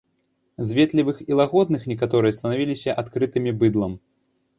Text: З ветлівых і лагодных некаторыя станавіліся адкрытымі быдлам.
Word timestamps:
З 0.67 0.77
ветлівых 0.77 1.19
і 1.31 1.37
лагодных 1.39 1.83
некаторыя 1.91 2.35
станавіліся 2.37 2.95
адкрытымі 3.03 3.51
быдлам. 3.61 3.93